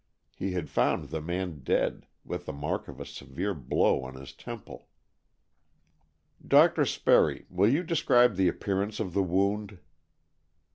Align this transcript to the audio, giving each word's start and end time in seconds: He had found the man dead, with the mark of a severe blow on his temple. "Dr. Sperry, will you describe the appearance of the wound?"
He 0.35 0.53
had 0.53 0.67
found 0.67 1.09
the 1.09 1.21
man 1.21 1.59
dead, 1.59 2.07
with 2.25 2.47
the 2.47 2.53
mark 2.53 2.87
of 2.87 2.99
a 2.99 3.05
severe 3.05 3.53
blow 3.53 4.01
on 4.01 4.15
his 4.15 4.33
temple. 4.33 4.87
"Dr. 6.43 6.85
Sperry, 6.85 7.45
will 7.51 7.69
you 7.71 7.83
describe 7.83 8.35
the 8.35 8.47
appearance 8.47 8.99
of 8.99 9.13
the 9.13 9.21
wound?" 9.21 9.77